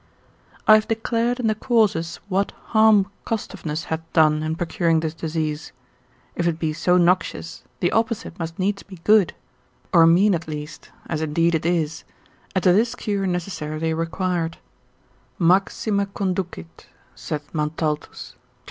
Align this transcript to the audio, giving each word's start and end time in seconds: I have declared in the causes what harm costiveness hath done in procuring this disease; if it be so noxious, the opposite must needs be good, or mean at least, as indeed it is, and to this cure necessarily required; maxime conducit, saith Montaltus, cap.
I 0.67 0.73
have 0.73 0.87
declared 0.87 1.39
in 1.39 1.45
the 1.45 1.53
causes 1.53 2.19
what 2.27 2.53
harm 2.73 3.11
costiveness 3.23 3.83
hath 3.83 4.01
done 4.13 4.41
in 4.41 4.55
procuring 4.55 5.01
this 5.01 5.13
disease; 5.13 5.73
if 6.35 6.47
it 6.47 6.57
be 6.57 6.73
so 6.73 6.97
noxious, 6.97 7.61
the 7.81 7.91
opposite 7.91 8.39
must 8.39 8.57
needs 8.57 8.81
be 8.81 8.95
good, 9.03 9.35
or 9.93 10.07
mean 10.07 10.33
at 10.33 10.47
least, 10.47 10.89
as 11.05 11.21
indeed 11.21 11.53
it 11.53 11.67
is, 11.67 12.03
and 12.55 12.63
to 12.63 12.73
this 12.73 12.95
cure 12.95 13.27
necessarily 13.27 13.93
required; 13.93 14.57
maxime 15.37 16.03
conducit, 16.15 16.87
saith 17.13 17.53
Montaltus, 17.53 18.31
cap. 18.31 18.41